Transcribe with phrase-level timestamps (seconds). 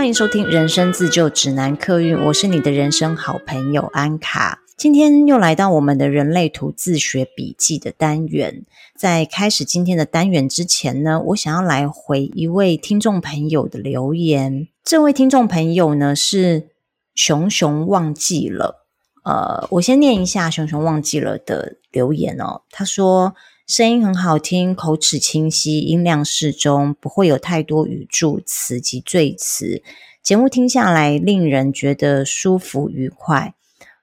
[0.00, 4.62] 欢迎收听《人生自救指南》客运，我是你的人生好朋友安卡。
[4.74, 8.64] 今天又来到我们的人类图自学笔记的单元。
[8.96, 14.68] 在开始今天的单元之前呢，我想要来回一位听众朋友的留言。
[14.82, 16.70] 这位听众朋友呢是
[17.14, 18.86] 熊熊忘记了。
[19.24, 22.62] 呃，我先念一下熊熊忘记了的留言哦。
[22.70, 23.34] 他说。
[23.70, 29.84] 声音很好听，口齿清晰，音量适中，不会有太多语助词及赘词。
[30.24, 33.54] 节目听下来，令人觉得舒服愉快。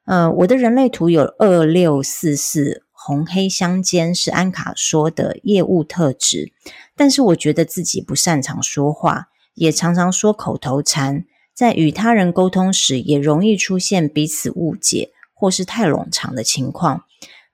[0.06, 6.54] 呃，我的人类图有二六四四，红黑相间，是安卡说的业务特质。
[6.96, 17.04] 但是我觉得自己不擅长说话，也常常说口头禅，在与他人沟通时，也容易出现彼此误解或是太冗长的情况。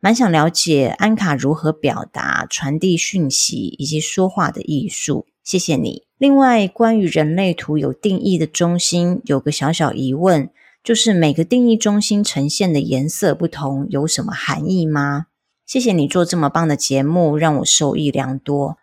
[0.03, 6.03] 蛮想了解安卡如何表达、传递讯息以及说话的艺术，谢谢你。
[6.17, 10.49] 另外，关于人类图有定义的中心，有个小小疑问，
[10.83, 15.27] 就是每个定义中心呈现的颜色不同，有什么含义吗？
[15.65, 18.77] 谢谢你做这么棒的节目，让我受益良多。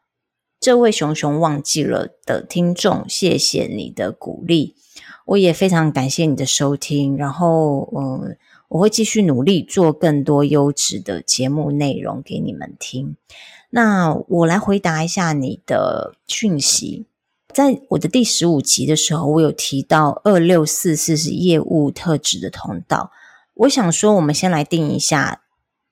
[0.58, 4.74] 这位熊熊忘记了的听众，谢谢你的鼓励，
[5.26, 7.14] 我也非常感谢你的收听。
[7.14, 8.38] 然后，嗯。
[8.70, 13.16] 我会继续努力做更多优质的节目内容给你们听。
[13.70, 17.06] 那我来回答一下你的讯息。
[17.52, 23.10] 在我的第十五集的时候，我有提到二六四四是业务特质的通道。
[23.54, 25.42] 我想说，我们先来定一下，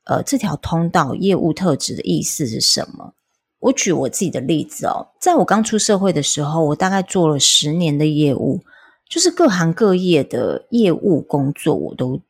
[0.04, 3.14] 呃，这条通道业务特质的意思是什么？
[3.58, 8.60] 我举我自己的例子哦，在我刚出社会的时候，我大概做了十年的业务，
[9.08, 12.20] 就是各行各业的业务工作，我都。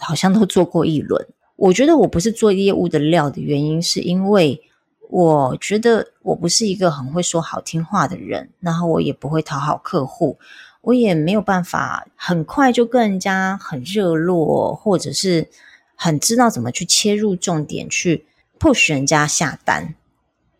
[0.00, 1.26] 好像都做过一轮。
[1.56, 4.62] 我觉得我不是做业务的料的原因，是因为
[5.10, 10.38] 我觉得我不是一个很会说好听话的人，然后我也不会讨好客户，
[10.82, 15.48] 我也没有办法很快就跟人家很热络，或者是
[15.96, 18.24] 很知道怎么去切入重点去
[18.60, 19.96] push 人家下单。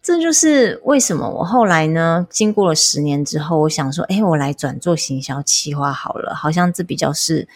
[0.03, 7.47] 这就是为什么我后来呢，经过了十年之后，我想说，哎，我来转做行销企划好了，好像这比较是。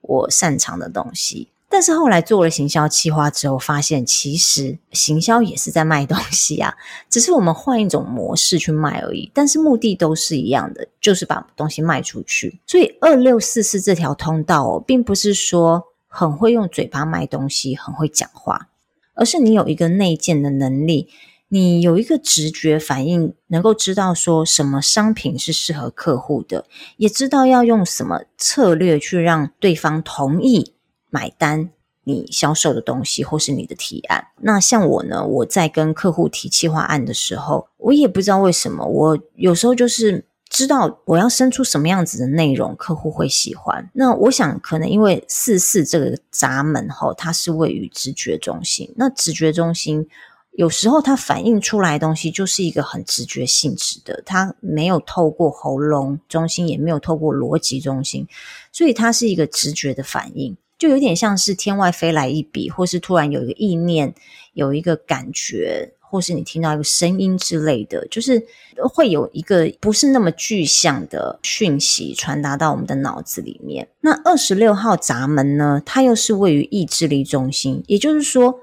[0.00, 6.74] 我擅长的东西，但是后来做了行销企划之后，发现其实行销也是在卖东西啊，
[7.08, 9.30] 只是我们换一种模式去卖而已。
[9.32, 12.58] 但是目的都是一样的，就是把东西卖出去。
[12.66, 18.68] 所以二六四四这条通道哦，并不是说很会用嘴巴卖东西，很会讲话，
[19.14, 21.08] 而是你有一个内建的能力。
[21.52, 26.64] 你有一个直觉反应，能够知道说什么商品是适合客户的，
[26.96, 30.74] 也知道要用什么策略去让对方同意
[31.10, 31.70] 买单
[32.04, 34.28] 你销售的东西或是你的提案。
[34.42, 43.90] 那像我呢，我在跟客户提企划案的时候，我也不知道为什么，我有时候就是知道我要生出什么样子的内容，客户会喜欢。
[43.94, 50.08] 那我想可能因为四四这个闸门吼，它是位于直觉中心，那直觉中心。
[50.52, 58.26] 有时候它反映出来的东西就是一个很直觉性质的，它没有透过喉咙中心，也没有透过逻辑中心，
[58.72, 64.12] 所以它是一个直觉的反应，就有点像是天外飞来一笔，或是突然有一个意念，
[64.52, 68.44] 有一个感觉，或是你听到一个声音之类的，就是
[68.92, 73.88] 会有一个不是那么具象的讯息传达到我们的脑子里面。
[74.00, 78.60] 那二十六号闸门呢，它又是位于意志力中心，也就是说。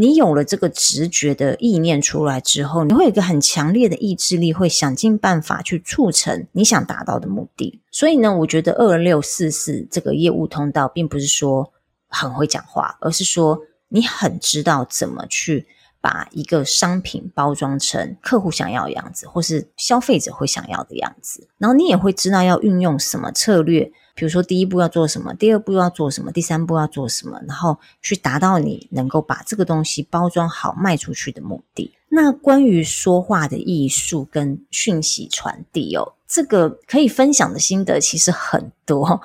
[0.00, 7.80] 你有了这个直觉的意念出来之后，你会有一个很强烈的意志力，会想尽办法去促成你想达到的目的。
[7.90, 11.72] 所以呢，我觉得二六四四这个业务通道，并不是说
[12.06, 13.58] 很会讲话，而是说
[13.88, 15.66] 你很知道怎么去
[16.00, 21.48] 把一个商品包装成客户想要的样子，或是消费者会想要的样子。
[21.58, 23.90] 然后你也会知道要运用什么策略。
[24.14, 31.94] 比如说，第一步要做什么，第二步要做什么，第三步要做什么，然后去达到你能够把这个东西包装好卖出去的目的。
[32.08, 39.20] 那关于说话的艺术跟讯息传递哦，这个可以分享的心得其实很多。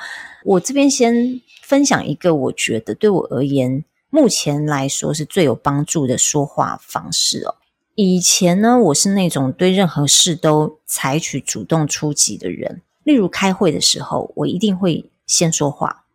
[0.46, 3.84] 我这边先分享一个，我觉得对我而言，
[4.16, 7.56] 目前来说是最有帮助的说话方式哦。
[7.96, 12.84] 以前呢，我是那种对任何事都采取主动出击的人。
[13.04, 16.06] 例如开会的时候，我一定会先说话。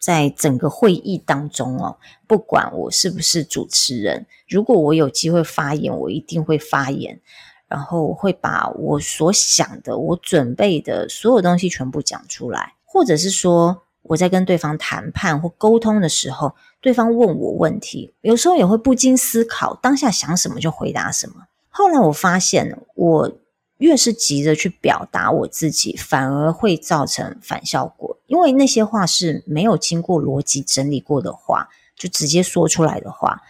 [0.00, 1.96] 在整个会议当中哦，
[2.26, 7.20] 不管我是不是主持人，如果我有机会发言，我一定会发言，
[7.68, 12.74] 然后会把我所想的、我准备的所有东西全部讲出来。
[12.84, 21.46] 或者是说，我在跟对方谈判或沟通的时候，对方问我问题，有时候也会不经思考，当下想什么就回答什么。
[21.70, 23.32] 后来我发现，我
[23.78, 28.18] 越是急着去表达我自己，反而会造成反效果。
[28.26, 33.40] 因为那些话是没有经过逻辑整理过的话，就直接说出来的话，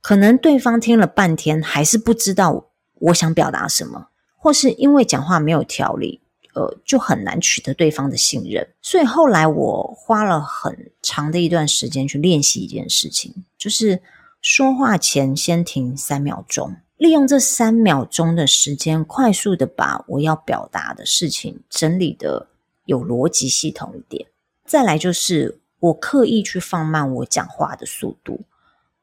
[0.00, 6.20] 可能对方听了半天还是不知道我想表达什么，或是因为讲话没有条理，
[6.58, 8.66] 呃，就很难取得对方的信任。
[8.82, 14.02] 所以后来我花了很长的一段时间去练习一件事情，就是
[14.40, 16.74] 说话前先停三秒钟。
[16.96, 22.48] 利用这三秒钟的时间，快速的把我要表达的事情整理的
[22.86, 24.26] 有逻辑系统一点。
[24.66, 28.40] 再来就是我刻意去放慢我讲话的速度。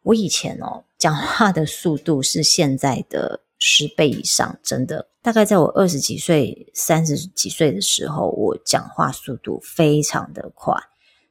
[0.04, 5.07] 我以前哦，讲话的速度是现在的十倍以上，真的。
[5.25, 10.75] 大概在我二十几岁、三十几岁的时候，我讲话速度非常的快。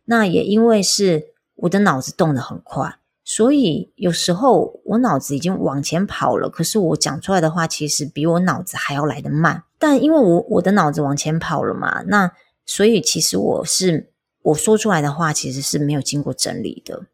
[0.07, 2.99] 那也因为是我的脑子动得很快。
[3.23, 9.63] 所以有时候我脑子已经往前跑了，可是我讲出来的话其实比我脑子还要来得慢。
[9.79, 12.33] 但因为我我的脑子往前跑了嘛，那
[12.67, 14.11] 所以其实我是
[14.43, 17.07] 我说出来的话其实是没有经过整理的。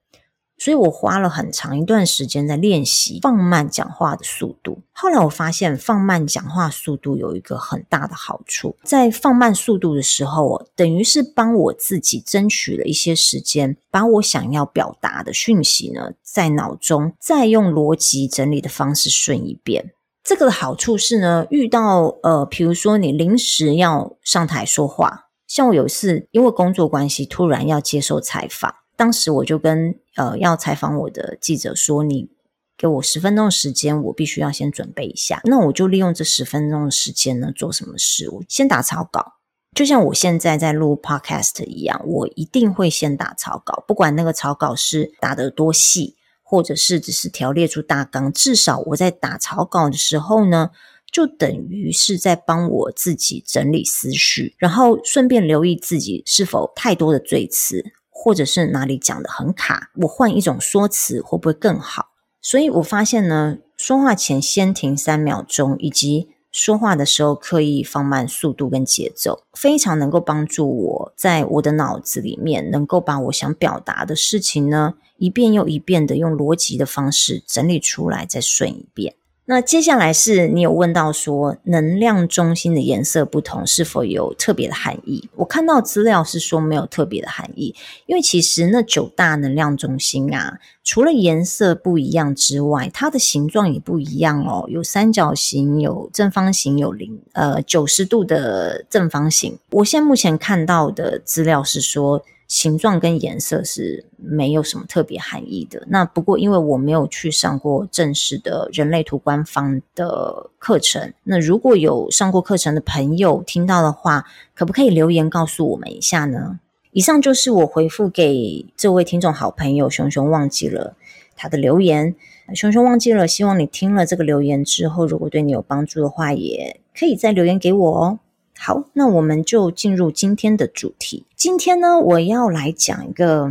[0.61, 4.83] 所以我花了很长一段时间在练习放慢讲话的速度。
[4.93, 19.93] 后来我发现放慢讲话速度有一个很大的好处，在放慢速度的时候，等于是帮我自己争取了一些时间，把我想要表达的讯息呢，在脑中再用逻辑整理的方式顺一遍。
[20.23, 28.75] 这个的好处是呢，遇到呃，比如说你临时要上台说话，像我有一次因为工作关系突然要接受采访。
[29.00, 32.29] 当时我就跟呃要采访我的记者说：“你
[32.76, 35.41] 给我十分钟的时间，我必须要先准备一下。
[35.44, 38.29] 那我就利用这十分钟的时间呢，做什么事？
[38.29, 39.37] 我先打草稿，
[39.75, 50.73] 就像我现在在录 podcast 一样，我一定会先打草稿，不管那个草稿是打得多细，或者是只是条列出大纲，至少我在打草稿的时候呢，
[51.11, 57.82] 就等于是在帮我自己整理思绪，然后顺便留意自己是否太多的赘词。”
[58.22, 62.08] 或者是哪里讲得很卡，我换一种说辞会不会更好？
[62.43, 79.14] 所以我发现呢，说话前先停三秒钟，以及说话的时候刻意放慢速度跟节奏，非常能够帮助我在我的脑子里面能够把我想表达的事情呢，一遍又一遍的用逻辑的方式整理出来，再顺一遍。
[79.50, 85.29] 那接下来是你有问到说，能量中心的颜色不同是否有特别的含义？
[85.35, 87.75] 我看到资料是说没有特别的含义，
[88.06, 99.58] 因为其实那九大能量中心啊，除了颜色不一样之外，它的形状也不一样哦，有三角形，有正方形，有零呃九十度的正方形。
[99.73, 102.23] 我现在目前看到的资料是说。
[102.50, 105.85] 形状跟颜色是没有什么特别含义的。
[105.87, 116.58] 那不过，因为我没有去上过正式的人类图官方的课程，那如果有上过课程的朋友听到的话，可不可以留言告诉我们一下呢？
[116.91, 120.97] 以上就是我回复给这位听众好朋友熊熊忘记了
[121.37, 122.17] 他的留言。
[122.52, 128.19] 熊熊忘记了，希望你听了这个留言之后，如果对你有帮助的话，也可以再留言给我哦。
[128.62, 131.25] 好，那我们就进入今天的主题。
[131.35, 133.51] 今天呢，我要来讲一个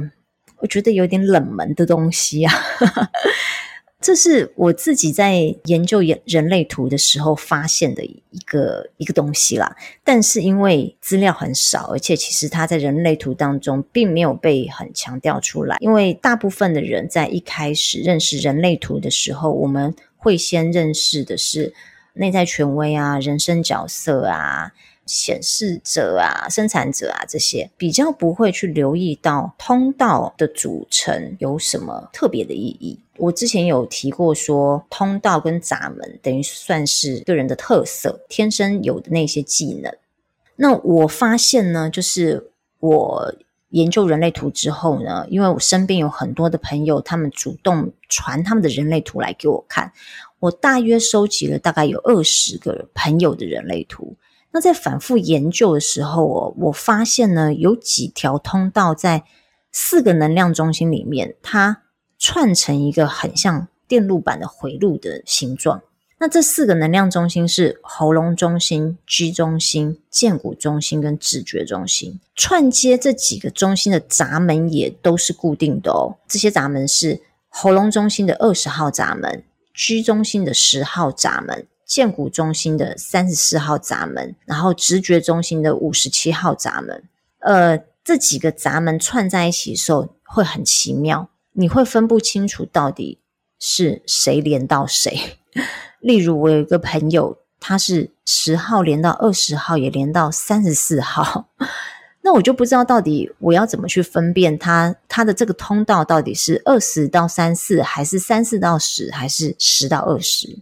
[0.60, 2.54] 我觉得有点冷门的东西啊。
[4.00, 9.76] 这是我自己在研究人人类图的时候发现的一个一个东西啦。
[10.04, 15.78] 但是因为资料很少，而且其实它在人类图当中并没有被很强调出来。
[15.80, 21.74] 因为大部分的人在一开始认识人类图的时候，我们会先认识的是
[22.14, 24.72] 内在权威啊、人生角色啊。
[25.10, 33.00] 显示者啊，生产者啊，这些比较不会去留意到通道的组成有什么特别的意义。
[33.18, 39.92] 我之前有提过说，通道跟闸门等于算是个人的特色，天生有的那些技能。
[40.56, 43.34] 那我发现呢，就是我
[43.70, 49.92] 研究人类图之后呢，因为我身边有很多的朋友，他们主动传他们的人类图来给我看，
[50.40, 54.16] 我大约收集了大概有二十个朋友的人类图。
[54.52, 59.24] 那在反复研究的时候，哦，我发现呢，有几条通道在
[59.72, 61.84] 四个能量中心里面，它
[62.18, 65.82] 串成一个很像电路板的回路的形状。
[66.22, 72.20] 那这四个能量中心是喉咙中心、G 中心、荐骨中心跟直觉中心。
[72.36, 76.18] 串接这几个中心的闸门也都是固定的哦。
[76.28, 81.68] 这些闸门是喉咙中心的二十号闸门，G 中心的十号闸门。
[81.90, 87.04] 荐骨中心的三十四号闸门，然后直觉中心的五十七号闸门，
[87.40, 93.18] 呃，这几个闸门串在一起的时候会很奇妙，你会分不清楚到底
[93.60, 95.40] 是谁连到谁。
[96.00, 101.50] 例如，我有一个朋友，他是十号连到二十号，也连到三十四号。
[102.22, 110.60] 那我就不知道到底我要怎么去分辨它，它的这个通道到底是二十到三四，还是三四到十，还是十到二十？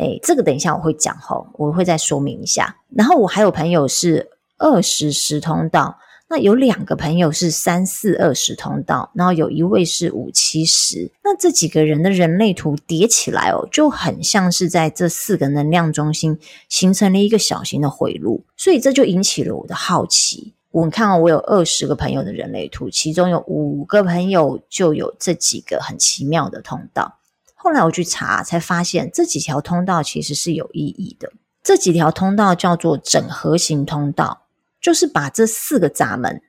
[0.00, 2.76] 哎，这个等一下我会讲齁，我会再说明一下。
[2.88, 5.98] 然后我还有朋友是二十十通道。
[6.32, 11.10] 那有两个朋友是三四二十通道，然后有一位是五七十。
[11.24, 16.38] 那这几个人的人类图叠起来哦，就很像是在这四个能量中心
[16.68, 20.54] 形成了一个小型的回路，所以这就引起了我的好奇。
[20.70, 27.12] 我看哦，我有二十个朋友的人类图，其中有五个朋友就有这几个很奇妙的通道。
[27.62, 31.30] 后来我去查，才发现这几条通道其实是有意义的。
[31.62, 34.46] 这几条通道叫做整合型通道。
[34.80, 36.40] 就是把这四个闸门，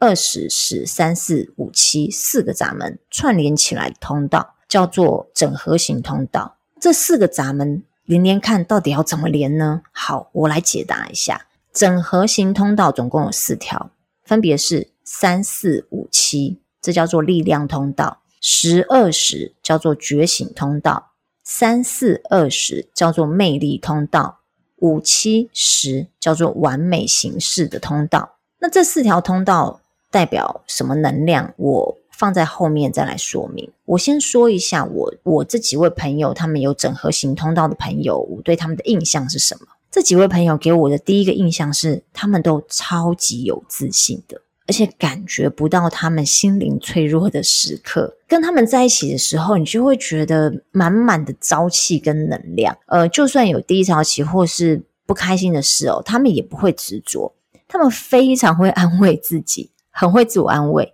[0.00, 6.56] 二十、十、三、四、五、七四个闸门串联起来的通道，叫做整合型通道。
[6.80, 9.82] 这四个闸门连连看到底要怎么连呢？
[9.92, 11.46] 好，我来解答一下。
[11.72, 13.92] 整合型通道总共有四条，
[14.24, 21.12] 分别是三、四、五、七，这叫做力量通道；十、二、十叫做觉醒通道；
[21.42, 24.40] 三、四、二十叫做魅力通道。
[24.78, 31.54] 五七十叫做完美形式的通道，那这四条通道代表什么能量？
[31.56, 33.72] 我放在后面再来说明。
[33.86, 39.66] 我先说一下我我这几位朋友，他们有整合型通道的朋友，我对他们的印象是什么？
[39.90, 44.42] 这几位朋友给我的第一个印象是，他们都超级有自信的。
[44.68, 52.76] 而且感觉不到他们心灵脆弱的时刻，跟他们在一起的时候，你就会觉得满满的朝气跟能量。
[52.86, 57.32] 呃，就算有低潮期或是不开心的事哦，他们也不会执着，
[57.68, 60.92] 他们非常会安慰自己，很会自我安慰。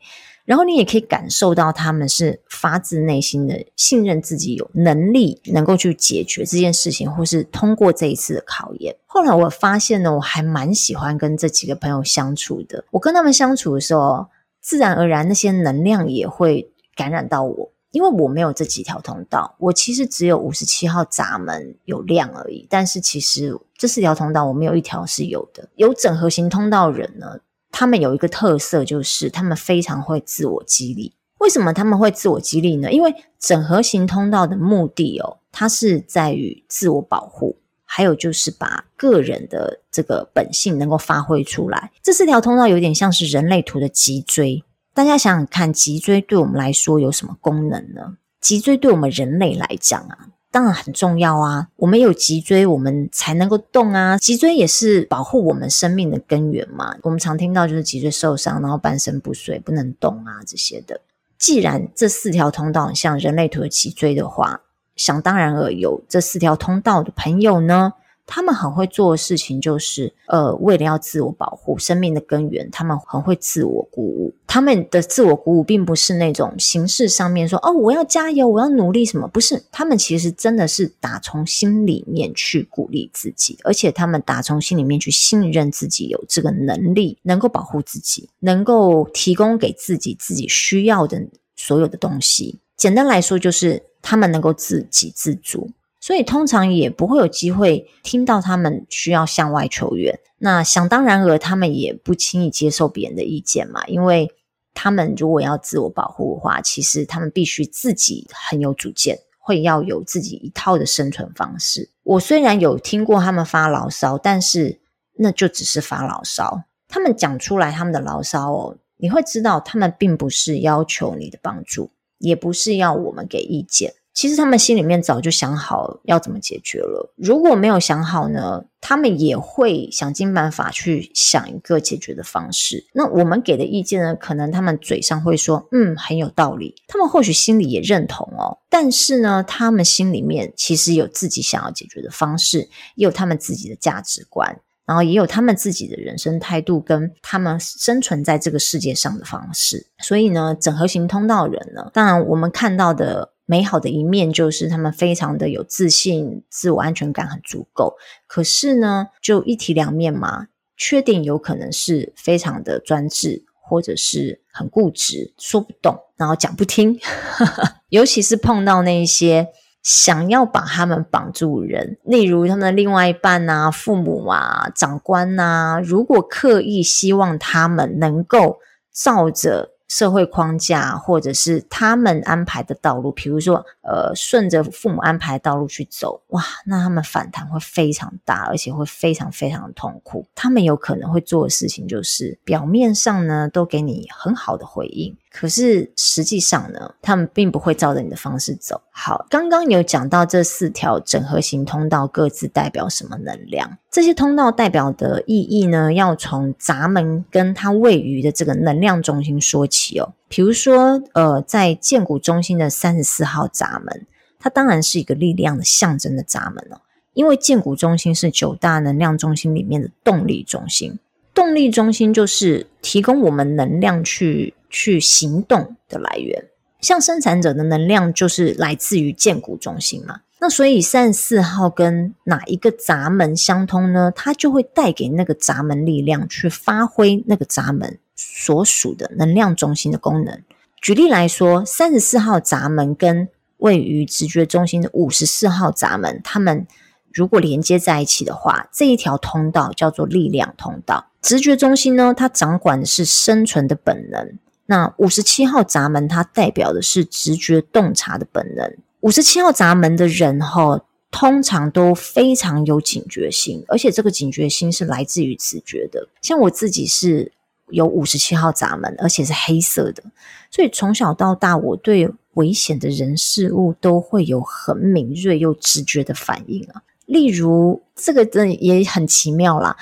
[0.53, 8.95] 然后你也可以感受到他们是发自内心的信任自己有能力能够去解决这件事情，或是通过这一次的考验。
[9.07, 12.85] 后来我发现呢，我还蛮喜欢跟这几个朋友相处的。
[12.91, 14.27] 我跟他们相处的时候，
[14.61, 22.67] 自然而然那些能量也会感染到我，因为我没有这几条通道，我其实只有五十七号闸门有亮而已。
[22.69, 25.71] 但是其实这四条通道我没有一条是有的。
[25.77, 27.39] 有整合型通道人呢，
[27.73, 31.15] 他们有一个特色，就是他们非常会自我激励。
[31.39, 32.93] 为什么他们会自我激励呢？
[32.93, 41.91] 因为整合型通道的目的哦，它是在于自我保护，还有就是把个人的这个本性能够发挥出来。
[42.01, 44.63] 这四条通道有点像是人类图的脊椎。
[44.95, 48.19] 大家想想看，脊椎对我们来说有什么功能呢？
[48.41, 50.29] 脊椎对我们人类来讲啊。
[50.53, 51.67] 当然很重要啊！
[51.77, 54.19] 我们有脊椎，我们才能够动啊。
[54.19, 56.95] 脊椎也是保护我们生命的根源嘛。
[57.03, 61.01] 我们常听到就是脊椎受伤，然后半身不遂，不能动啊这些的。
[61.39, 64.61] 既然这四条通道像人类图的脊椎的话，
[64.95, 67.95] 想当然而有这四条通道的朋友呢，
[68.27, 74.33] 他们很会做的事情就是，呃，为了要自我保护生命的根源，他们很会自我鼓舞。
[74.47, 79.63] 他们的自我鼓舞并不是那种形式上面说，哦，我要加油，我要努力什么，不是。
[79.71, 91.21] 他们其实真的是打从心里面去鼓励自己，而且他们打从心里面去信任自己有这个能力，能够保护自己，能够提供给自己自己需要的
[91.57, 92.59] 所有的东西。
[92.77, 95.71] 简单来说，就是他们能够自给自足。
[96.03, 100.19] 所以通常也不会有机会听到他们需要向外求援。
[100.39, 104.29] 那想当然而，他们也不轻易接受别人的意见嘛，因为
[104.75, 111.89] 他们如果要自我保护的话，其实他们必须自己很有主见，会要有自己一套的生存方式。
[112.03, 114.81] 我虽然有听过他们发牢骚，但是
[115.19, 116.63] 那就只是发牢骚。
[116.89, 123.95] 他们讲出来他们的牢骚哦，你会知道他们并不是要求你的帮助，也不是要我们给意见。
[124.15, 127.13] 其实他们心里面早就想好要怎么解决了。
[127.17, 132.85] 如果没有想好呢，他们也会想尽办法去想一个解决的方式。
[132.93, 136.75] 那我们给的意见呢，可能他们嘴上会说，嗯，很有道理。
[136.89, 142.59] 他们或许心里也认同哦，但是呢，他们心里面其实有自己想要解决的方式，
[142.97, 149.87] 也有他们自己的价值观，然后也有他们自己的人生态度，跟他们生存在这个世界上的方式。
[150.01, 153.32] 所以呢，整合型通道人呢，当然我们看到的。
[153.45, 157.97] 美好的一面就是他们非常的有自信，自我安全感很足够。
[158.27, 160.47] 可是呢，就一体两面嘛，
[160.77, 166.99] 缺点有可能是非常的专制，或者是很固执，说不动，然后讲不听。
[167.91, 169.49] 尤其是碰到那些
[169.83, 178.61] 想要把他们绑住人，例如他们的另外一半啊、父母啊、长官啊，如果刻意希望他们能够
[178.95, 179.72] 照着。
[179.93, 190.27] 社会框架，或者是他们安排的道路，比如说，呃，顺着父母安排的道路去走，哇，那他们反弹会非常大，而且会非常非常痛苦。
[190.35, 195.15] 他们有可能会做的事情就是，表面上呢都给你很好的回应。
[195.33, 198.81] 可是实际上呢，他们并不会照着你的方式走。
[198.91, 210.13] 好，刚刚有讲到这四条整合型通道各自代表什么能量，这些通道代表的意义呢，要从闸门跟它位于的这个能量中心说起哦。
[210.29, 214.07] 比如说，呃，在建骨中心的三十四号闸门，
[214.39, 216.81] 它当然是一个力量的象征的闸门哦，
[217.15, 220.99] 因为建骨中心是九大能量中心里面的动力中心，
[221.35, 224.55] 动力中心就是提供我们能量去。
[224.75, 226.47] 去行动的来源，
[226.81, 230.21] 像生产者的能量就是来自于建骨中心嘛。
[230.41, 234.11] 那所以三十四号跟哪一个闸门相通呢？
[234.17, 240.41] 它就会带给那个闸门力量，去发挥那个闸门所属的能量中心的功能。
[240.81, 246.67] 举例来说，三十四号闸门跟位于直觉中心的五十四号闸门，它们
[247.13, 251.09] 如果连接在一起的话，这一条通道叫做力量通道。
[251.23, 254.39] 直觉中心呢，它掌管的是生存的本能。
[254.67, 258.77] 那五十七号闸门，它代表的是直觉洞察的本能。
[259.01, 266.09] 五十七号闸门的人哈，通常都非常有警觉性，而且这个警觉心是来自于直觉的。
[266.21, 267.31] 像我自己是
[267.69, 270.03] 有五十七号闸门，而且是黑色的，
[270.51, 276.83] 所以从小到大，我对危险的人事物都会有很敏锐又直觉的反应啊。
[277.07, 279.77] 例如，这个真也很奇妙啦。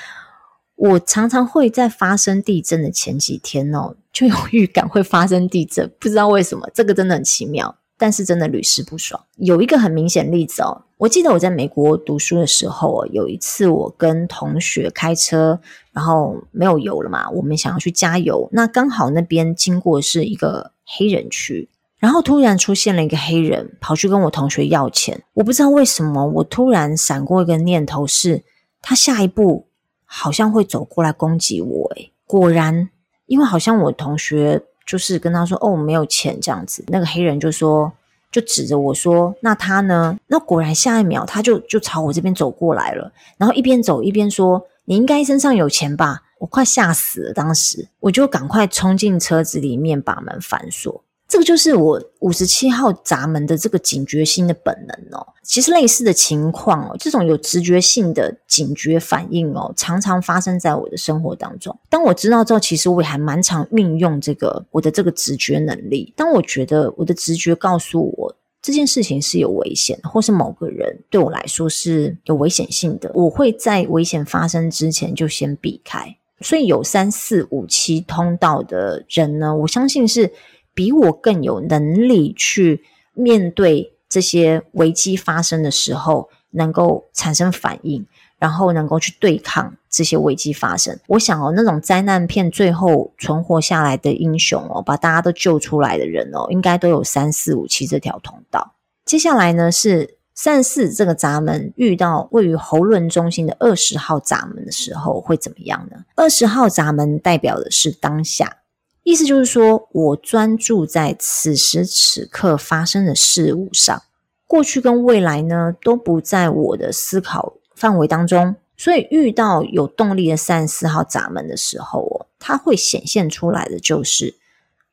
[0.80, 9.22] 我常常会在发生地震的前几天哦，就有预感会发生地震，不知道为什么，这个真的很奇妙，但是真的屡试不爽。
[9.36, 15.60] 有一个很明显例子哦，我记得我在美国读书的时候，有一次我跟同学开车，
[15.92, 21.68] 然后没有油了嘛，我们想要去加油，那刚好那边经过是一个黑人区，
[21.98, 28.44] 然后突然出现了一个黑人，跑去跟我同学要钱，我不知道为什么，我突然闪过一个念头是，
[28.80, 29.66] 他下一步。
[30.12, 32.90] 好像会走过来攻击我，诶，果然，
[33.26, 37.92] 因为好像我同学就是跟他说，哦，我没有钱这样子，那个黑人就说，
[38.32, 40.18] 就指着我说，那他呢？
[40.26, 46.22] 那果然下一秒他就就朝我这边走过来了，然后一边走一边说，你应该身上有钱吧？
[46.40, 51.04] 我快吓死了，当时我就赶快冲进车子里面，把门反锁。
[51.30, 55.24] 这个就是我五十七号闸门的这个警觉心的本能哦。
[55.44, 61.78] 其实类似的情况哦，这种有直觉性的警觉反应哦，常常发生在我的生活当中。
[61.88, 66.12] 当我知道之后，其实我也还蛮常运用这个我的这个直觉能力。
[66.16, 76.16] 当我觉得我的直觉告诉我这件事情是有危险，或是某个人对我来说是有危险性的，我会在危险发生之前就先避开。
[76.40, 80.32] 所以有三四五七通道的人呢，我相信是。
[80.74, 88.04] 比我更有能力去面对这些危机发生的时候，能够产生反应，
[88.38, 90.98] 然后能够去对抗这些危机发生。
[91.06, 98.74] 我想哦，那种灾难片最后存活下来的英雄哦，把大家都救出来的人哦，应该都有三四五七这条通道。
[99.04, 106.04] 接下来呢，是三四这个闸门遇到位于喉轮中心的二十号闸门的时候会怎么样呢？
[106.16, 108.56] 二十号闸门代表的是当下。
[109.02, 114.02] 意思就是说，我专注在此时此刻发生的事物上，
[114.46, 118.56] 过去跟未来呢都不在我的思考范围当中。
[118.76, 124.34] 所以遇到有动力的三十四号闸门的时候哦，它会显现出来的就是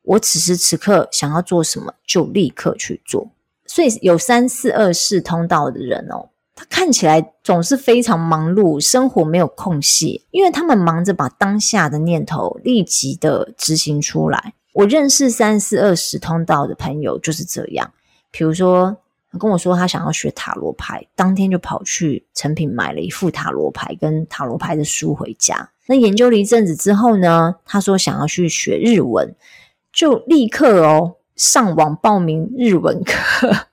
[0.01, 3.29] 我此时此刻想要做什么，就立刻去做。
[3.65, 6.29] 所以有三四二四通道的人哦。
[6.57, 14.55] 他看起来总是非常忙碌，生活没有空隙，因为他们忙着把当下的念头立即的执行出来。
[14.73, 17.93] 我认识三四二十通道的朋友就是这样，
[18.31, 18.97] 比如说
[19.39, 25.69] 跟我说他想要学塔罗牌，当天就跑去诚品买了一副塔罗牌跟塔罗牌的书回家。
[25.85, 29.35] 那研究了一阵子之后呢，他说想要去学日文，
[29.93, 33.67] 就立刻哦上网报名日文课。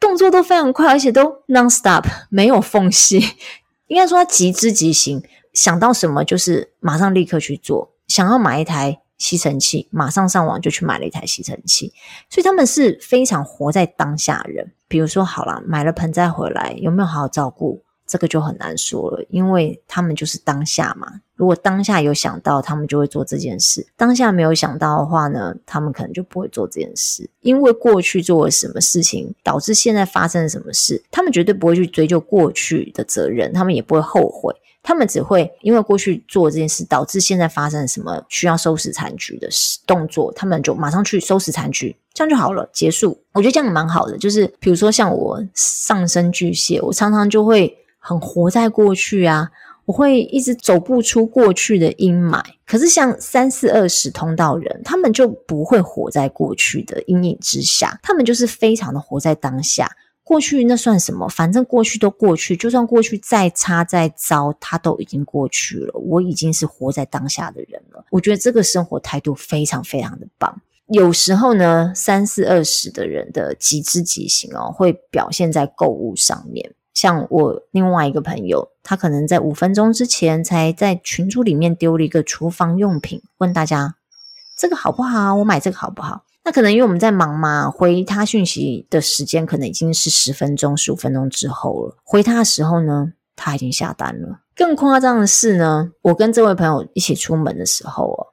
[0.00, 3.22] 动作都非常快，而且都 non-stop，没有缝隙。
[3.86, 7.92] 应该说他即知即行，想到什么就是马上立刻去做。
[8.08, 11.92] 想要买一台吸尘器，马上上网就去买了一台吸尘器。
[12.28, 14.72] 所以他们是非常活在当下人。
[14.88, 17.84] 比如说，好了，买了盆栽回来，有没有好好照顾？
[18.10, 21.06] 这个就很难说了，因为他们就是当下嘛。
[21.36, 27.30] 如果当下有想到，他们就会做这件事；当下没有想到的话呢，他们可能就不会做这件事。
[27.42, 34.52] 因为过去做了什么事情，导致现在发生了什么事，他们绝对不会去追究过去的责任，他们也不会后悔。
[34.82, 39.46] 他们只会因为过去做这件事，导致现在发生了什么需要收拾残局的
[39.86, 43.18] 动作，他们就马上去收拾残局，这样就好了，结束。
[43.32, 44.16] 我觉得这样蛮好的。
[44.16, 49.48] 就是比如说像我上升巨蟹，我常常就会很活在过去啊，
[49.84, 52.42] 我会一直走不出过去的阴霾。
[52.66, 59.88] 可是像三四二十通道人，他们就不会活在过去的阴影之下，他们就是非常的活在当下。
[60.22, 61.28] 过去那算什么？
[61.28, 65.92] 反正过去都过去，就算过去再差再糟，它都已经过去了。
[65.98, 68.04] 我已经是活在当下的人了。
[68.10, 70.62] 我觉得这个生活态度非常非常的棒。
[70.86, 76.72] 有时候呢，三四二十的人的极之极行哦，会表现在购物上面。
[76.92, 83.96] 像我另外一个朋友，他可能在五分钟之前才在群组里面丢了一个厨房用品，问大家
[84.58, 85.36] 这个好不好？
[85.36, 86.24] 我买这个好不好？
[86.44, 91.96] 那可能因为我们在忙嘛，回他讯息的时间可能已经是十分钟、十五分钟之后了。
[92.02, 94.40] 回他的时候呢，他已经下单了。
[94.56, 98.26] 更夸张的是呢，我跟这位朋友一起出门的时候哦，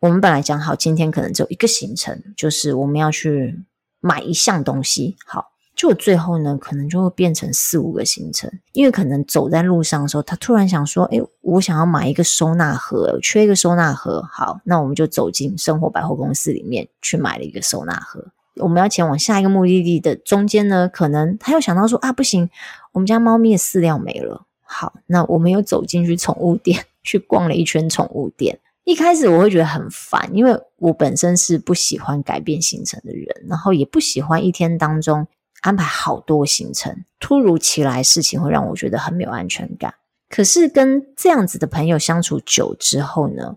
[0.00, 3.64] 我们本来讲好今天可能只有一个行程，就是我们要去
[4.00, 5.16] 买一项东西。
[5.24, 5.46] 好。
[5.76, 18.22] 就最后呢，可能就会变成四五个行程，因为可能走在路上的时候，他突然想说：“诶，我想要买一个收纳盒，缺一个收纳盒。”好，那我们就走进生活百货公司里面去买了一个收纳盒。
[18.56, 22.50] 我们要前往下一个目的地的中间呢，可能他又想到说：“啊，不行，
[22.92, 28.60] 我们家猫咪的饲料没了。”好，那我们又走进去宠物店去逛了一圈宠物店。
[28.84, 35.26] 一开始我会觉得很烦，因为我本身是不喜欢改变行程的人，然后也不喜欢一天当中。
[35.60, 39.94] 安排好多行程，突如其来事情会让我觉得很没有安全感。
[40.28, 43.56] 可是跟这样子的朋友相处久之后呢，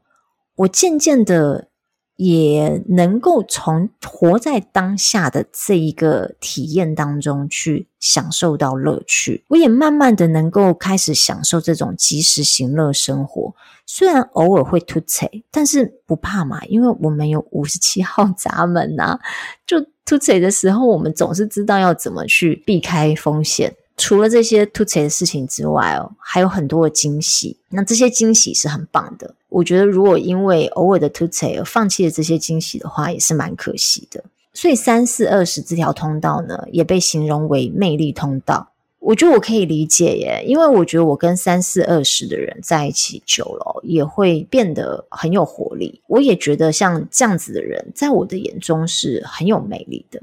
[0.56, 1.70] 我渐渐的
[2.16, 9.46] 也能够从活在当下的这一个体验当中去享受到乐趣。
[9.50, 13.54] 我也慢慢的能够开始享受这种及时行乐生活。
[13.86, 19.20] 虽然偶尔会凸槌，但是不怕嘛，因为我们有五十七号闸门呐、
[19.66, 19.86] 就。
[20.06, 23.74] 凸槌的时候，我们总是知道要怎么去避开风险。
[23.96, 27.56] 除了这些凸槌的事情之外哦，还有很多的惊喜。
[27.70, 29.36] 那这些惊喜是很棒的。
[29.50, 34.24] 我觉得，如果因为偶尔的凸槌而放弃了这些惊喜的话，也是蛮可惜的。
[34.52, 38.73] 所以三四二十这条通道呢，也被形容为魅力通道。
[39.06, 46.02] 我觉得我可以理解耶，因为我觉得我跟三四二十的人在一起久了，也会变得很有活力。
[46.08, 50.22] 我也觉得像这样子的人，在我的眼中是很有魅力的。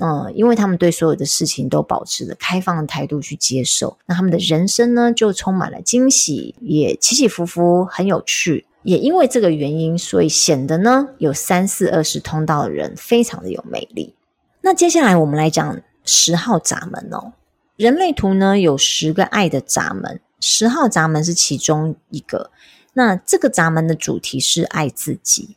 [0.00, 8.66] 嗯，因为他们对所有的事情都保持着开放的态度去接受，那他们的人生呢，就充满了惊喜，也起起伏伏，很有趣。
[8.82, 14.14] 也因为这个原因，所以显得呢，有三四二十通道的人非常的有魅力。
[14.60, 17.32] 那接下来我们来讲十号闸门哦。
[17.80, 22.50] 人类图呢，有十个爱的闸门，十号闸门是其中一个。
[22.92, 25.56] 那这个闸门的主题是爱自己。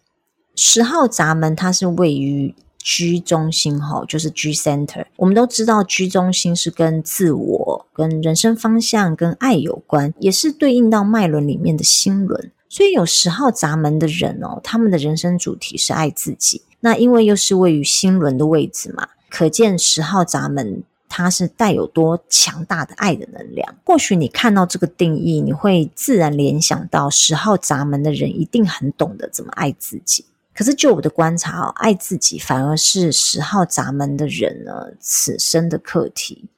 [0.55, 5.05] 十号闸门它是位于居中心，哈，就是居 Center。
[5.17, 12.49] 我们都知道居中心是跟自我、跟人生方向、跟爱有关，也是对应到脉轮里面的心轮。
[12.69, 16.61] 所以有十号闸门的人哦，他们的人生主题是爱自己。
[16.79, 20.83] 那因为又是位于心轮的位置嘛，可见十号闸门。
[21.15, 23.75] 它是带有多强大的爱的能量？
[23.85, 30.25] 或许你看到这个定义，你会自然联想到十号闸门的人一定很懂得怎么爱自己。
[30.55, 36.49] 可是就我的观察哦，爱自己反而是十号闸门的人呢，此生的课题。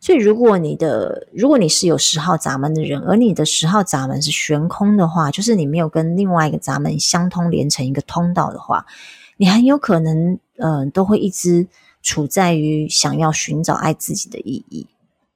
[0.00, 8.86] 所以，如果你的，如果你是有十号闸门的人，而你的十号闸门是悬空的话，就是你没有跟另外一个闸门相通连成一个通道的话，
[9.36, 11.66] 你很有可能，嗯、都会一直。
[12.02, 14.86] 处在于想要寻找爱自己的意义。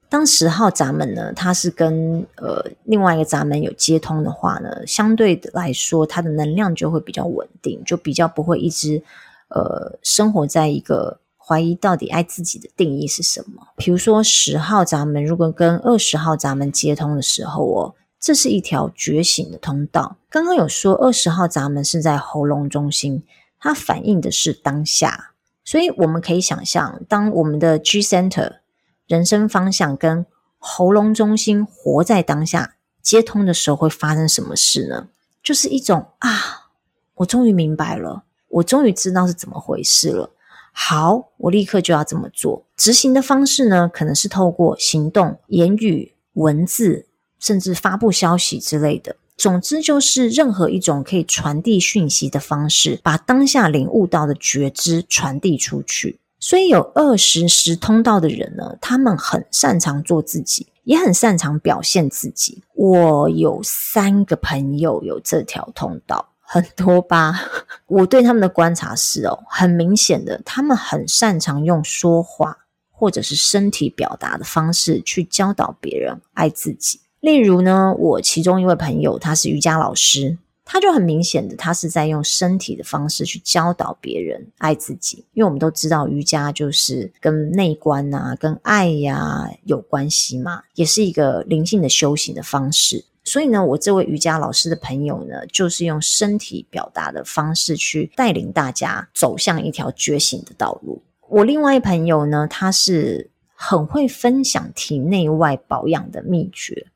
[0.09, 9.03] 当十号闸门呢，它是跟呃另外一个闸门有接通的话呢，相对来说，它的能量就会比较稳定，就比较不会一直
[9.49, 13.67] 呃生活在一个怀疑到底爱自己的定义是什么。
[13.77, 20.17] 比如说十号闸门如果跟二十号闸门接通的时候哦，这是一条觉醒的通道。
[20.31, 23.25] 刚刚有说二十号闸门是在喉咙中心，
[23.59, 25.33] 它反映的是当下。
[25.65, 28.59] 所以我们可以想象，当我们的 G Center
[29.07, 30.27] 人生方向跟
[30.59, 35.09] 喉咙中心活在当下接通的时候，会发生什么事呢？
[35.43, 36.71] 就是一种啊，
[37.17, 40.31] 我终于明白了，我终于知道是怎么回事了。
[40.73, 42.65] 好，我立刻就要这么做。
[42.77, 47.07] 执行的方式呢，可能是透过行动、言语、文字，
[47.39, 49.17] 甚至发布消息之类的。
[49.37, 56.21] 总之，就是任何一种可以传递讯息的方式，把当下领悟到的觉知传递出去。
[56.39, 62.63] 所以有二十十通道的人呢，他们很擅长做自己，也很擅长表现自己。
[62.75, 67.49] 我有三个朋友有这条通道，很多吧？
[67.89, 72.59] 我对他们的观察是哦，很明显的，他们很擅长用说话
[72.91, 77.01] 或者是身体表达的方式去教导别人爱自己。
[77.25, 80.37] 例如呢，我其中一位朋友，他是瑜伽老师。
[80.67, 93.03] 他就很明显的，他是在用身体的方式去教导别人爱自己，因为我们都知道瑜伽就是跟内观啊、跟爱呀、有关系嘛，也是一个灵性的修行的方式。
[93.25, 101.03] 所以呢，我这位瑜伽老师的朋友呢，就是用身体表达的方式去带领大家走向一条觉醒的道路。
[101.29, 106.87] 我另外一朋友呢，他是很会分享体内外保养的秘诀。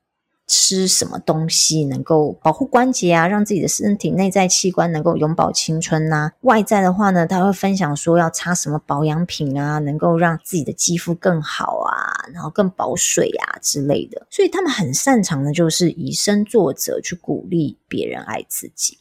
[0.48, 6.32] 吃什么东西能够保护关节啊，让自己的身体内在器官能够永葆青春呐、啊？
[6.40, 11.92] 外在的话呢，他会分享说要擦什么保养品啊，能够让自己的肌肤更好啊，
[12.32, 14.26] 然后更保水啊之类的。
[14.30, 18.98] 所以他们很擅长的就是以身作则，去鼓励别人爱自己。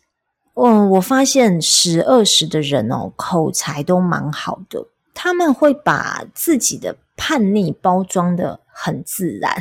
[0.55, 9.55] 嗯，我发现十二十的人哦，口才都蛮好的，他们会把自己的叛逆包装得很自然。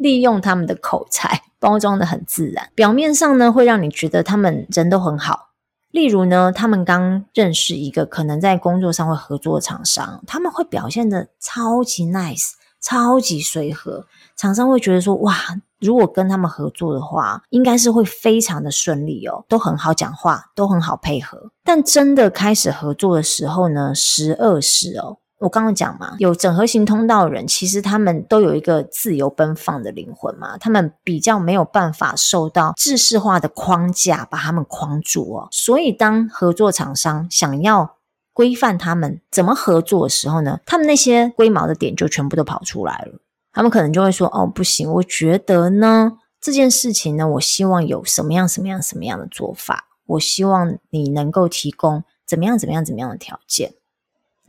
[0.00, 5.50] 利用他们的口才 包装得很自然，表面上呢会让你觉得他们人都很好。
[5.90, 15.36] 例如呢，他们刚认识一个可能在工作上会合作的厂商，他们会表现得超级 nice、超级随和，厂商会觉得说哇，
[15.80, 21.50] 如果跟他们合作的话，应该是会非常的顺利哦，都很好讲话，都很好配合。
[21.64, 25.18] 但真的开始合作的时候呢，十二时哦。
[25.40, 35.48] 我刚刚讲嘛，有整合型通道的人，其实他们都有一个自由奔放的灵魂嘛，他们比较没有办法受到制式化的框架把他们框住哦。
[35.50, 37.96] 所以当合作厂商想要
[38.34, 43.18] 规范他们怎么合作的时候呢，他们那些龟毛的点就全部都跑出来了。
[43.52, 53.72] 他们可能就会说：“哦，不行，我觉得呢，这件事情呢，我希望有什么样什么样什么样的做法，我希望你能够提供怎么样怎么样怎么样的条件。”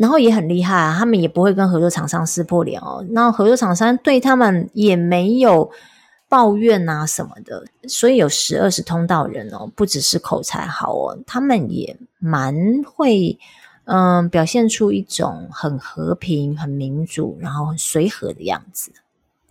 [0.02, 3.06] 然后也很厉害啊，他们也不会跟合作厂商撕破脸哦。
[3.12, 5.70] 那合作厂商对他们也没有
[6.28, 13.38] 抱怨啊什么的，所以有十二时通道人哦，不只是口才好哦，他们也蛮会
[13.86, 18.92] 嗯表现出一种很和平、很民主，然后很随和的样子。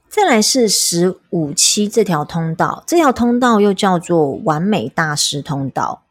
[0.08, 6.02] 再来是十五七这条通道，这条通道又叫做完美大师通道。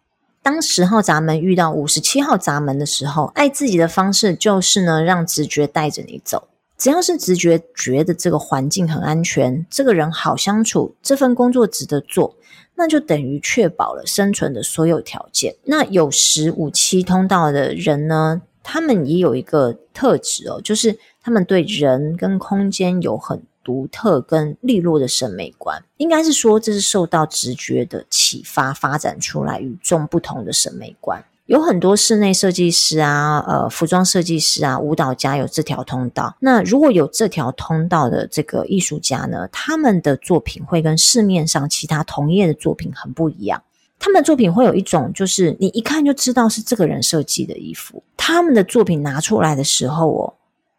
[0.41, 6.47] 当十号闸门遇到五十七号闸门的时候，爱自己的方式就是呢，让直觉带着你走。
[6.78, 12.38] 只要是直觉觉得这个环境很安全，这个人好相处，这份工作值得做，
[12.75, 15.54] 那就等于确保了生存的所有条件。
[15.65, 31.24] 那有十五七通道的人呢，他们也有一个特质哦，就是他们对人跟空间有很独特跟利落的审美观，应该是说，这是受到直觉的启发发展出来与众不同的审美观。
[31.45, 36.36] 有很多室内设计师啊，呃，服装设计师啊，舞蹈家有这条通道。
[36.39, 43.63] 那如果有这条通道的这个艺术家呢，他们的作品会跟市面上其他同业的作品很不一样。
[43.98, 48.04] 他们的作品会有一种，就是你一看就知道是这个人设计的衣服。
[48.15, 50.34] 他们的作品拿出来的时候哦，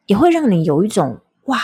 [0.06, 1.58] 也会让你有一种哇。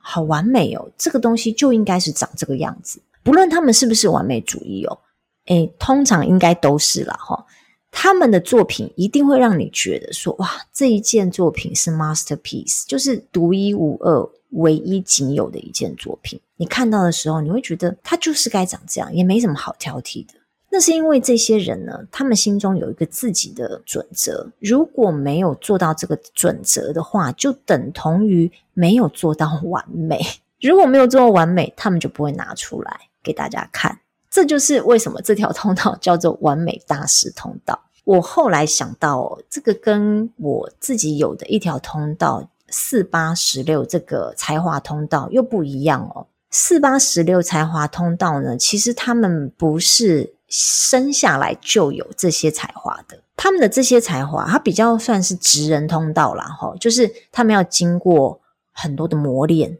[0.00, 0.90] 好完美哦！
[0.98, 4.98] 这个东西就应该是长这个样子，不论他们是不是完美主义哦，
[5.46, 7.46] 诶，通常应该都是啦哈。
[7.92, 16.40] 他们的作品一定会让你觉得说，哇，这一件作品是 masterpiece，就是独一无二、唯一仅有的一件作品。
[16.56, 20.34] 你看到的时候，你会觉得它就是该长这样，也没什么好挑剔的。
[20.72, 30.20] 那是因为这些人呢，他们心中有一个自己的准则，如果没有做到这个准则的话，就等同于没有做到完美。
[30.60, 33.98] 如果没有做到完美，他们就不会拿出来给大家看。
[34.30, 37.76] 这就是为什么这条通道叫做完美大师通道。
[38.04, 46.28] 我后来想到哦，这个跟我自己有的一条通道四八十六这个才华通道又不一样哦。
[46.50, 50.34] 四八十六才华通道呢，其实他们不是。
[50.50, 58.40] 生下来就有这些才华的，他们的这些才华，它比较算是职人通道啦，哈，就是他们要经过
[58.72, 59.78] 很多的磨练，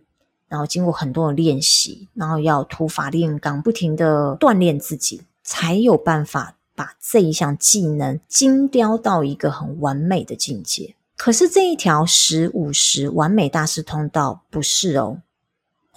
[0.49, 10.95] 然后经过很多的练习，然后要土法炼钢，不停的锻炼自己，才有办法把这一项技能精雕到一个很完美的境界。
[11.17, 15.19] 可是这一条十五十完美大师通道不是哦。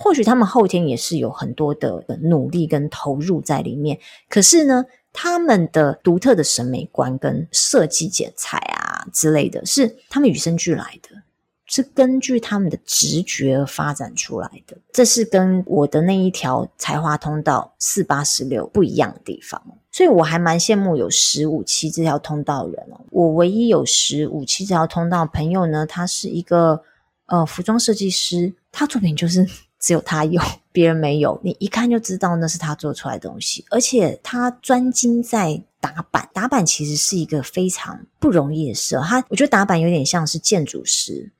[0.03, 11.23] 或许他们后天也是有很多的努力跟投入在里面，可是呢，他们的独特的审美观跟设计剪裁啊之类的是他们与生俱来的。
[11.65, 14.77] 是根据他们的直觉而发展出来的。
[14.91, 19.59] 这是跟我的那一条才华通道四八十六不一样的地方。
[19.89, 22.99] 所以我还蛮羡慕有十五七这条通道的人哦。
[23.09, 26.83] 我唯一有十五七这条通道的朋友呢，他是一个
[27.27, 29.47] 呃服装设计师，他作品就是。
[29.84, 30.41] 只有他有，
[30.72, 31.38] 别人没有。
[31.43, 36.30] 你一看就知道那是他做出来的东西，而且他专精在打板。
[36.34, 38.98] 打板其实是一个非常不容易的事。
[39.04, 41.34] 他我觉得打板有点像是建筑师，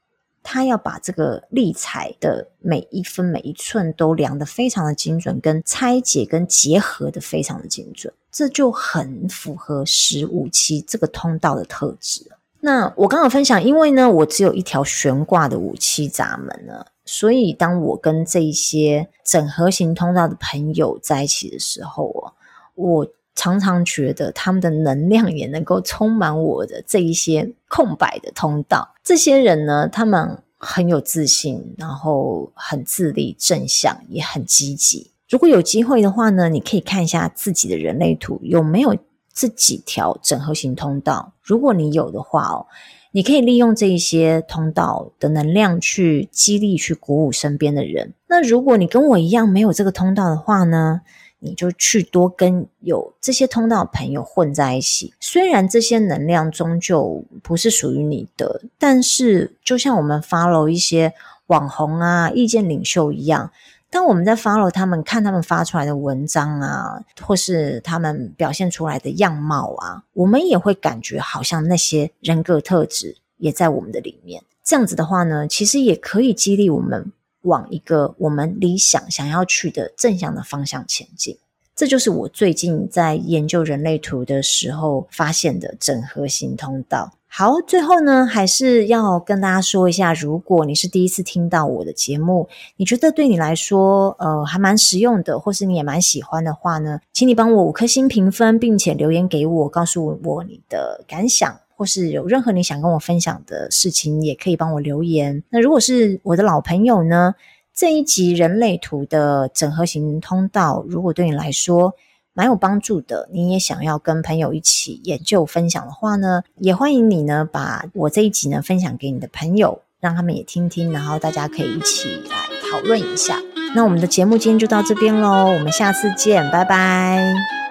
[0.44, 12.30] 他要把这个立材的每一分每一寸都量得非常的精准，跟拆解跟结合的非常的精准，这就很符合十五期这个通道的特质。
[12.60, 16.86] 那我刚刚分享，因为呢，我只有一条悬挂的五七闸门呢。
[17.06, 22.32] 所以，当我跟这些整合型通道的朋友在一起的时候啊，
[22.76, 28.96] 我常常觉得他们的能量也能够充满我的这一些空白的通道。
[29.04, 35.12] 这些人呢，他们很有自信，然后很自立、正向，也很积极。
[35.28, 38.96] 如果有机会的话呢，你可以看一下自己的人类图有没有
[39.34, 41.34] 这几条整合型通道。
[41.42, 42.66] 如果你有的话哦。
[43.16, 48.14] 你可以利用这一些通道的能量去激励、去鼓舞身边的人。
[48.28, 51.02] 那如果你跟我一样没有这个通道的话呢，
[51.38, 55.14] 你就去多跟有这些通道的朋友混在一起。
[55.20, 61.14] 虽然这些能量终究不是属于你的，但是就像我们 follow 一些
[61.48, 63.52] 网红啊、意见领袖一样。
[63.94, 74.42] 当我们在 follow 他们，看他们发出来的文章啊，或是他们表现出来的样貌啊，我们也会感觉好像那些人格特质也在我们的里面。
[74.64, 81.38] 这样子的话呢，其实也可以激励我们往一个我们理想想要去的正向的方向前进。
[81.76, 87.12] 这就是我最近在研究人类图的时候发现的整合型通道。
[87.36, 105.44] 好，最后呢，还是要跟大家说一下，如果你是第一次听到我的节目，你觉得对你来说，呃，还蛮实用的，或是你也蛮喜欢的话呢，请你帮我五颗星评分，并且留言给我，告诉我你的感想，或是有任何你想跟我分享的事情，也可以帮我留言。
[105.50, 107.34] 那如果是我的老朋友呢，
[107.74, 111.96] 这一集人类图的整合型通道，如果对你来说，
[112.34, 122.38] 蛮有帮助的，你也想要跟朋友一起研究分享的话呢，也欢迎你呢把我这一集呢分享给你的朋友，让他们也听听，然后大家可以一起来
[122.70, 123.38] 讨论一下。
[123.76, 127.63] 那我们的节目今天就到这边喽，我们下次见，拜拜。